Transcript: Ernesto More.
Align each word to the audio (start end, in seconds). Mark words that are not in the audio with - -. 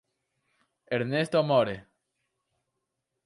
Ernesto 0.97 1.43
More. 1.43 1.77